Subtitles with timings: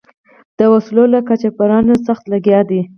[0.59, 2.81] د وسلو له قاچبرانو سخت لګیا دي.